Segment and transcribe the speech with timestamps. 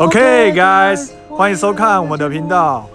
[0.00, 2.88] OK guys，欢迎收看我们的频道，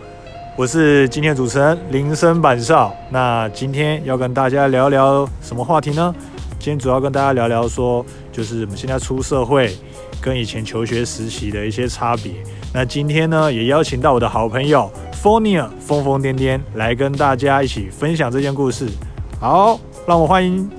[0.56, 2.92] 我是今天的主持人林森板少。
[3.12, 6.16] 那今天要跟大家聊聊什么话题呢？
[6.58, 9.78] 今天主要跟大家聊聊说，就是我们现在出社会
[10.20, 12.32] 跟以前求学实习的一些差别。
[12.74, 18.88] 那今天呢，也邀请到我的好朋友 Fonia 疯疯癫癫来跟大家一起分享这件故事。
[19.40, 20.70] 好，让我欢迎。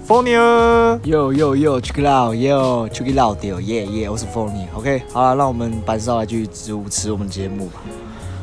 [1.02, 4.66] 哟哟哟，check it out，哟，check it out，掉，耶耶，我是 Phony。
[4.72, 7.80] OK，好了，让我们板少来继续主持我们节目吧。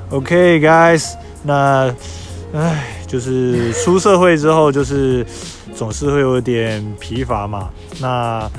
[0.09, 1.89] OK guys，那
[2.53, 5.25] 唉，就是出社会之后，就是
[5.73, 7.69] 总是会有点疲乏嘛。
[8.01, 8.51] 那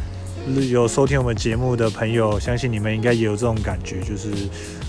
[0.71, 4.31] 有收听我们节目的朋友，相信你们应该也有这种感觉，就是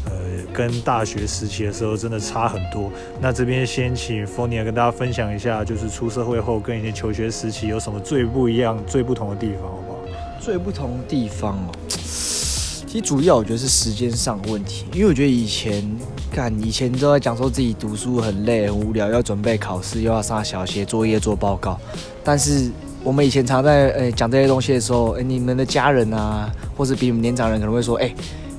[0.06, 0.12] 呃，
[0.56, 2.92] 跟大学时期的时候真的差很多。
[3.20, 10.00] 那这边先请 f o n y 跟大家分享一下，就是出社会后跟以前求学时期有什么最不一样、最不同的地方，好不好？
[10.40, 15.84] 最不同的地方哦，其实主要我觉得是时间上的问题，因为我觉得以前
[16.32, 21.80] 干以前都在讲说自己读书很累很无聊，要准备考试，又要上小学作业做报告，
[22.24, 22.70] 但是
[23.04, 28.14] 我们以前常在呃讲这些东西的时候，哎，你们的家人啊，或是比你们年长人可能会说，哎，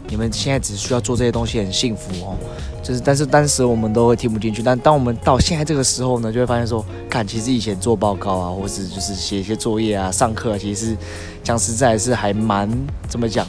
[0.09, 2.37] 你们现在只需要做这些东西很幸福哦，
[2.83, 10.97] 就是但是当时我们都会听不进去，但当我们到现在这个时候呢，就会发现说，看其实以前做报告啊，或是就是写一些作业啊，上课，其实
[11.43, 12.71] 讲实在是还蛮
[13.09, 13.47] 怎么讲，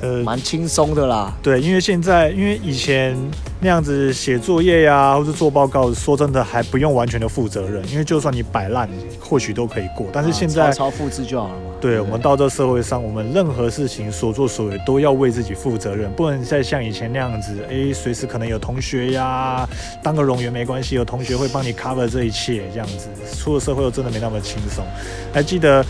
[0.00, 1.32] 呃，蛮轻松的啦。
[1.42, 3.16] 对，因为现在，因为以前
[3.60, 8.88] 那样子写作业呀、或者做报告，说真的还不用完全的负责任，因为就算你摆烂，
[9.20, 10.06] 或许都可以过。
[10.12, 11.60] 但是现在，啊抄抄复制就好了嘛。
[11.76, 19.66] 不对我们到这社会上，我们任何事情所作所为都要为自己负责任，不能再像以前那样子，哎，随时可能有同学呀，
[20.02, 23.08] 当个冗员没关系，有同学会帮你 cover 这一切，这样子。
[23.34, 24.84] 出了社会又真的没那么轻松。
[25.32, 25.84] 还记得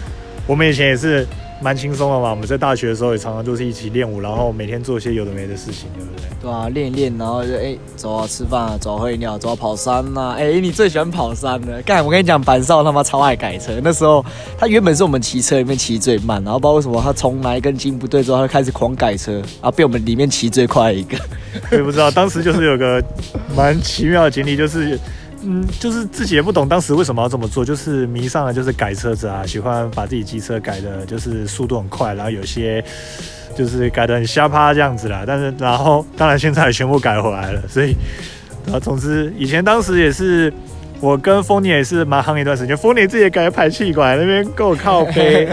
[0.46, 1.26] 我们以前也是
[1.62, 6.24] 蛮轻松的嘛，我们在大学的时候也常常就是一起练舞，然后每天做一些有的没的事情，对不对？
[6.40, 11.82] 对啊，练一练，然后就哎、走啊吃饭啊，走啊喝饮料，走啊跑山呐、 哎、你最喜欢跑山了？
[11.82, 13.78] 干，我跟你讲，板少他妈超爱改车。
[13.84, 14.24] 那时候
[14.58, 21.18] 他原本是我们骑车里面骑最慢，然后不知道为什么他从哪一根筋不对之后，他就开始狂改车，然后被我们里面骑最快一个。
[21.70, 23.04] 我也不知道，当时就是有个
[23.54, 24.98] 蛮奇妙的经历，就是。
[25.42, 32.84] 嗯，就是自己也不懂当时为什么要这么做，就是迷上了就是改车子啊，喜欢把自己机车改的，就是速度很快，然后有些
[33.56, 35.24] 就是改的很瞎趴这样子啦。
[35.26, 37.96] 但是然后当然现在也全部改回来了，所以
[38.70, 40.52] 啊总之以前当时也是
[41.00, 45.48] 我跟丰尼也是蛮夯一段时间，丰尼自己也改排气管那边够靠背，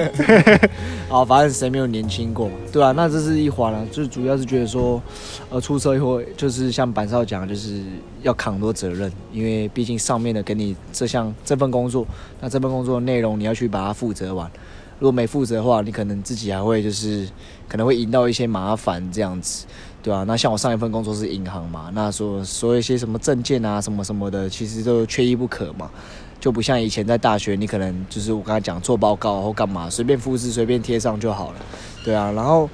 [1.07, 5.01] 好， 反正谁没有年轻过嘛，对啊，那这是一环了、就主要是觉得说，
[5.49, 7.81] 呃，出车以后就是像板少讲，就是
[8.23, 12.05] 要扛多责任，因为毕竟上面的给你这项这份工作，
[12.41, 14.51] 那这份工作内容你要去把它负责完，
[14.99, 17.25] 如果没负责的话，你可能自己还会就是
[17.69, 19.65] 可能会引到一些麻烦这样子，
[20.07, 25.91] 对啊，那像我上一份工作是银行嘛，那说所有一些什么证件啊什么什么的，其实都缺一不可嘛。
[26.40, 31.59] 就不像以前在大学，你可能就是我刚才讲做报告或干嘛，随便复制、随便贴上就好了，
[32.06, 32.31] 对啊。
[32.31, 32.69] 然后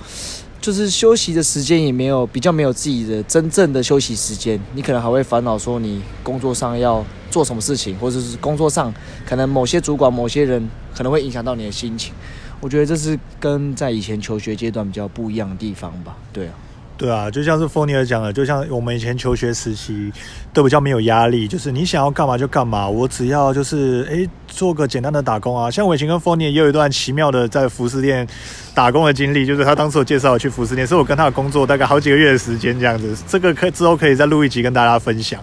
[0.61, 8.93] 就是休息的时间也没有比较没有自己的真正的休息时间，你可能还会烦恼说你工作上要做什么事情，或者是工作上
[9.25, 12.13] 可能某些主管、某些人可能会影响到你的心情。
[12.59, 16.53] 我觉得这是跟在以前求学阶段比较不一样的地方吧，对啊。
[17.03, 20.09] 对啊，就像是丰尼尔讲的，就像我们以前求学时期
[20.53, 25.69] 都比较没有压力，就是你想要干嘛就干嘛，我只要就是诶做个简单的打工啊。
[25.69, 28.25] 像我以前跟丰尼尔也有一段奇妙的在服饰店
[28.73, 35.41] 打工的经历，就是他当时有介绍我去服饰店，所以我跟他的工作大概好几个月的时间这样子，这个可之后可以再录一集跟大家分享。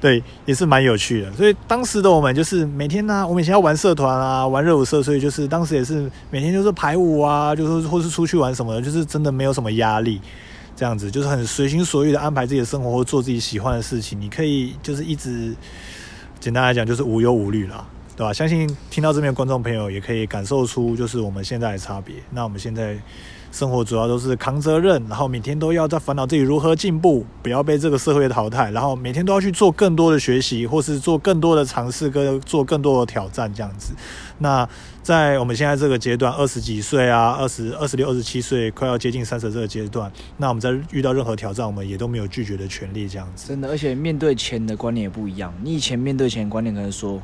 [0.00, 1.30] 对，也是蛮有趣的。
[1.34, 10.20] 所以当时的我们就是每天呢、我们以前要玩社团啊，玩热舞社，所以就是当时也是每天就是排舞啊，就是或是出去玩什么的，就是真的没有什么压力。
[10.76, 15.54] 这样子就是很随心所欲的安排自己的生活或做自己喜欢的事情，你可以就是一直
[16.38, 17.84] 简单来讲就是无忧无虑啦，
[18.16, 18.32] 对吧？
[18.32, 22.14] 相信听到这边观众朋友也可以感受出就是我们现在的差别。
[22.30, 22.96] 那我们现在
[23.52, 33.92] 生活主要都是扛责任，然后每天都要在烦恼自己如何进步，不要被这个社会淘汰，然后每天都要去做更多的学习，或是做更多的尝试，跟做更多的挑战，这样子。
[34.38, 34.66] 那
[35.02, 43.48] 在我们现在这个阶段，二十几岁啊，二十二十六、二十七岁，快要接近三十这个阶段，那我们在遇到任何挑战，我们也都没有拒绝的权利，这样子。
[43.48, 45.52] 真的，而且面对钱的观念也不一样。
[45.62, 47.14] 你以前面对钱的观念可能说，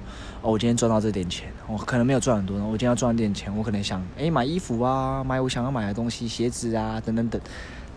[0.41, 7.39] 哦，我今天赚到这点钱，我可能没有赚很多，我今天要赚点钱，我可能想，诶买衣服啊，买我想要买的东西，鞋子啊，等等等。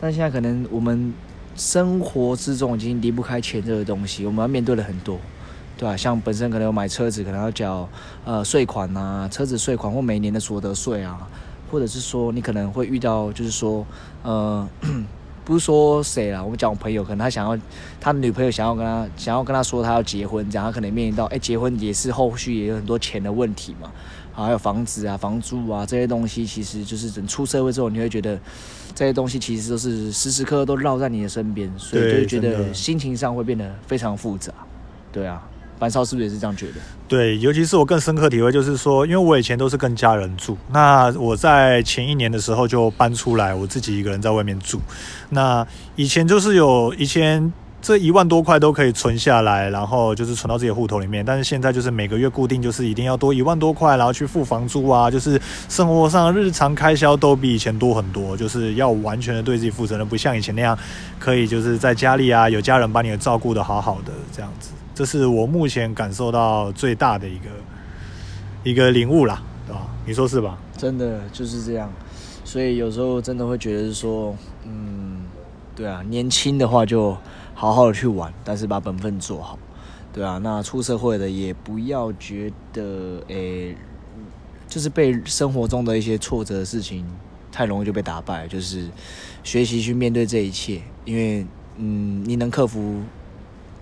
[0.02, 1.14] 但现在可能我们
[1.56, 5.18] 生活之中已经离不开钱这个东西，我们要面对了很多。
[5.80, 7.88] 对吧、像本身可能有买车子，可能要缴
[8.26, 11.26] 呃税款啊，车子税款或每年的所得税啊，
[11.72, 13.88] 或者是说你可能会遇到，就是说
[14.24, 14.68] 呃
[15.46, 17.58] 不是说谁啦，我们讲我朋友，可能他想要
[17.98, 23.90] 他女朋友想要跟他想要跟他说他要结婚，这样他可能面临到哎、结婚也是后续也有很多钱的问题嘛，
[24.34, 28.38] 还有房子啊、房租啊这些东西，其实就是等出社会之后，你会觉得
[28.94, 34.54] 这些东西其实都是时时刻刻都绕在你的身边，所以就会觉得心情上会变得非常复杂。
[35.12, 35.42] 对啊，
[35.80, 36.74] 班少是不是也是这样觉得？
[37.08, 44.80] 对，尤其是我更深刻体会就是说，因为我以前都是跟家人住，那我在前一年的时候就搬出来，我自己一个人在外面住。
[45.30, 45.66] 那
[45.96, 55.40] 以前就是有以前这一万多块都可以存下来，然后就是存到自己的户头里面，但是现在就是每个月固定就是一定要多一万多块，然后去付房租啊，就是
[55.70, 60.78] 生活上日常开销都比以前多很多，就是要完全的对自己负责任，不像以前那样
[61.18, 64.72] 可以就是在家里啊有家人把你照顾的好好的这样子。
[65.00, 67.46] 这是我目前感受到最大的一个
[68.66, 69.88] 一个领悟啦，对吧？
[70.06, 70.57] 你说是吧？
[70.75, 71.90] 真的就是这样，
[72.44, 74.36] 所以有时候真的会觉得说，
[74.66, 75.22] 嗯，
[75.74, 77.16] 对啊，年轻的话就
[77.56, 79.57] 好好的去玩，但是把本分做好，
[80.12, 83.78] 对啊，那出社会的也不要觉得，诶、
[84.68, 87.06] 就是被生活中的一些挫折的事情
[87.54, 88.90] 太容易就被打败，就是
[89.45, 91.48] 学习去面对这一切，因为，
[91.78, 93.02] 嗯，你能克服。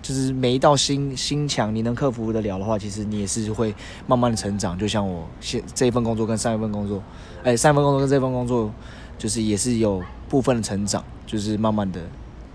[0.08, 3.74] 就是每一道心心墙，你能克服得了的话，其实你也是会
[4.06, 4.78] 慢慢的成长。
[4.78, 7.02] 就像我现这一份工作跟上一份工作，
[7.44, 8.72] 哎、上一份工作跟这份工作，
[9.18, 12.00] 就是也是有部分的成长，就是慢慢的，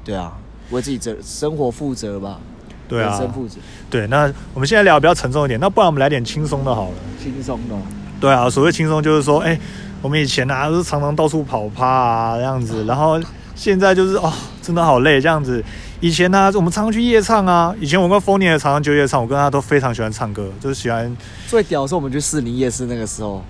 [0.04, 0.36] 对啊，
[0.72, 2.40] 为自己责生活负责吧，
[2.88, 4.08] 对啊人，生负责，对。
[4.08, 6.96] 那我们现在聊比较沉重一点，那不然我们来点轻松的好了。
[7.22, 7.76] 轻松的。
[8.20, 9.60] 对啊，所谓轻松就是说，哎、
[10.02, 13.22] 我们以前啊都是常常到处跑趴啊这样子，然后
[13.54, 15.64] 现在就是哦，真的好累这样子。
[16.04, 21.16] 以前呢、我们常常去夜唱啊，以前我跟 f o n y 也常常去夜唱，我跟他都非常喜欢唱歌，就是喜欢
[21.48, 23.42] 最屌的是我们去士林夜市那个时候，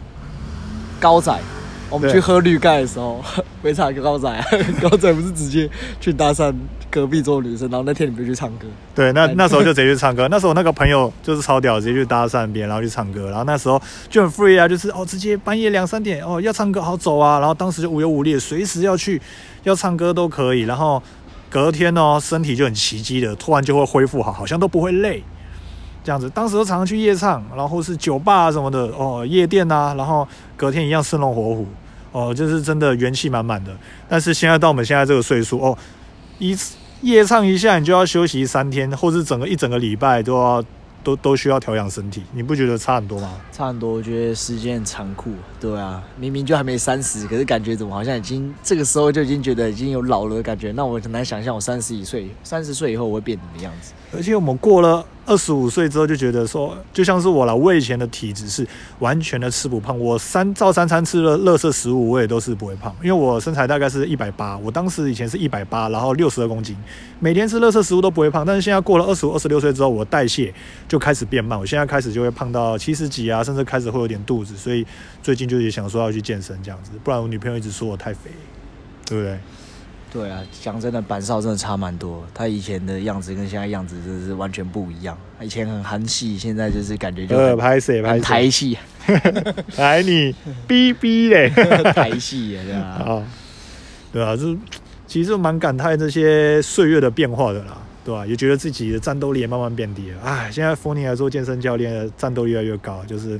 [0.99, 1.35] 高仔，
[1.89, 3.25] 我们去喝绿盖的时候，
[3.63, 4.45] 没唱高仔、啊，
[4.79, 5.67] 高仔不是直接
[5.99, 6.53] 去搭讪
[6.91, 10.27] 隔壁桌的女生，然后那天你们就去唱歌，对，那哎那时候就直接去唱歌。
[10.29, 13.31] 那时候我那个朋友就是超屌，直接去搭讪别人，然后去唱歌。
[13.31, 17.39] 然后那时候就很 free 啊，就是哦，直接半夜两三点哦要唱歌好走啊。
[17.39, 19.19] 然后当时就无忧无虑，随时要去
[19.63, 20.61] 要唱歌都可以。
[20.61, 21.01] 然后
[21.53, 25.21] 隔天哦，身体就很奇迹的，突然就会恢复好，好像都不会累。
[26.03, 30.27] 这样子，当时都常常去夜唱，然后是酒吧啊什么的哦，夜店啊，然后
[30.57, 31.67] 隔天一样生龙活虎
[32.11, 33.71] 哦，就是真的元气满满的。
[34.09, 35.77] 但是现在到我们现在这个岁数哦，
[36.39, 40.63] 一次夜唱一下，你就要休息三天，或是整个一整个礼拜都要
[41.03, 43.31] 都都需要调养身体，你不觉得差很多吗？
[43.51, 43.93] 差很多。
[43.93, 50.71] 我觉得时间很残酷，对啊，明明就还没三十，可是感觉怎么好像已经这个时候就已经觉得已经有老了的感觉。
[50.71, 53.93] 那我很难想象我三十一岁、三十岁以后我会变什么样子。
[54.15, 58.67] 而且我们过了二十五岁之后，就觉得说，就像是我了，我以前的体质是
[58.99, 66.75] 完全的吃不胖，我三照三餐吃了垃圾食物，我也都是不会胖，因为我身材大概是一百八，我当时以前是一百八，然后六十二公斤，
[67.19, 70.53] 每天吃垃圾食物都不会胖，但是现在过了二十五、二十六岁之后，我代谢
[70.87, 74.85] 就开始变慢，我现在开始就会胖到七十几啊，甚至开始会有点肚子，所以
[75.21, 78.29] 最近就是想说要去健身这样子，不然我女朋友一直说我太肥，
[79.05, 79.39] 对不对？
[80.13, 82.23] 对啊，讲真的，板少真的差蛮多。
[82.35, 85.17] 他以前的样子跟现在样子真的是完全不一样。
[85.39, 88.77] 他以前很韩系，现在就是感觉就呃，很拍谁拍台系，
[89.77, 90.35] 来你
[90.67, 91.49] 逼逼嘞。
[91.95, 92.79] 台戏啊，对吧？
[93.11, 93.23] 啊，
[94.13, 94.57] 对啊，就是
[95.07, 100.17] 其实蛮感叹这些岁月的变化的啦，对吧、也觉得自己的战斗力也慢慢变低了。
[100.23, 103.39] 哎，现在 n y 来做健身教练，战斗力越来越高，就是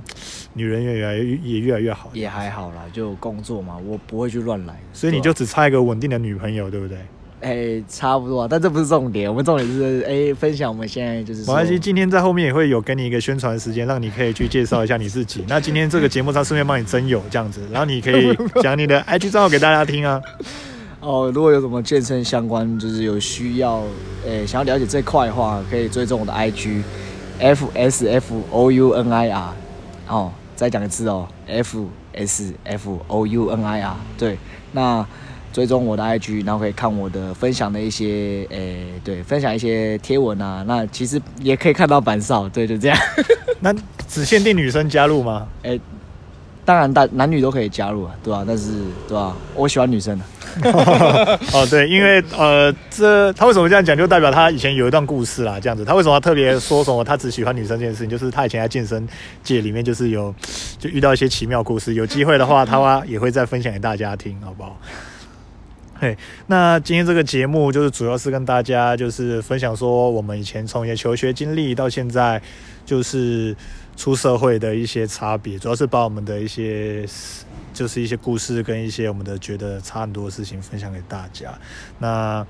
[0.54, 2.10] 女人也越来越也越来越好。
[2.14, 4.80] 也还好啦，就工作嘛，我不会去乱来。
[4.94, 6.98] 所以你就只差一个稳定的女朋友，对不对？
[7.42, 15.44] 哎、差不多啊，但这不是重点，我们重点是哎、分享我们现在就是说没关系，今天在后面也会有给你一个宣传时间，让你可以去介绍一下你自己。
[15.50, 20.22] 那今天这个节目上顺便帮你征友这样子，然后你可以讲你的 IG 账号给大家听啊。
[21.04, 23.84] 哦，如果有什么健身相关，就是有需要，
[24.26, 26.82] 诶、想要了解这块的话，可以追踪我的 IG
[27.40, 29.54] F S F O U N I R，
[30.08, 34.38] 哦，再讲一次哦，F S F O U N I R，对，
[34.72, 35.06] 那
[35.52, 42.98] 追踪我的 IG，然后可以看我的分享的一些，诶、对，分享一些贴文啊，那其实也可以看到板少，对，就这样，
[43.60, 43.76] 那
[44.08, 45.46] 只限定女生加入吗？
[45.64, 45.82] 诶、
[46.66, 48.72] 当然大男女都可以加入啊，对吧、但是
[49.08, 50.26] 对吧、我喜欢女生的、
[51.54, 55.84] 哦，对，因为呃，这他为什么这样讲，就代表他以前有一段故事啦，这样子。
[55.84, 59.08] 他为什么特别说什么他只喜欢女生这件事情，就是他以前在健身
[59.44, 60.34] 界里面就是有
[60.80, 61.96] 就遇到一些奇妙故事。
[61.96, 64.78] 有机会的话，他也会再分享给大家听，好不好？
[66.00, 66.18] 嘿，
[66.48, 72.42] 那今天这个节目就是主要是跟大家就是分享说我们以前从一些求学经历到现在
[72.86, 73.56] 就是
[73.96, 77.06] 出社会的一些差别，主要是把我们的一些
[77.74, 81.54] 就是一些故事跟一些我们的觉得差很多的事情分享给大家。
[82.00, 82.46] 那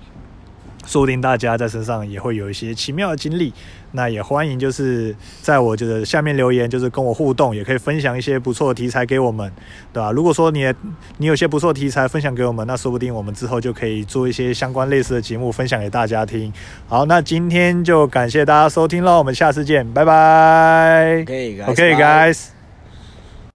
[0.85, 3.53] 说不定大家在身上也会有一些奇妙的经历，
[3.91, 9.51] 那也欢迎就是在我就是下面留言，就是跟我互动，也可以分享一些不错的题材给我们，
[9.91, 10.11] 对吧？
[10.11, 10.73] 如果说你
[11.17, 16.51] 你有些不错的题材分享给我们，那说不定我们之后就可以做一些相关类似的节目分享给大家听。
[16.87, 21.21] 好，那今天就感谢大家收听喽，我们下次见，拜拜。
[21.21, 22.62] OK，guys，OK bye guys。